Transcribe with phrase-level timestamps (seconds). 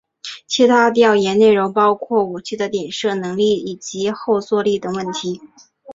[0.47, 5.39] 其他调研内容包括武器的点射能力以及后座力等问题。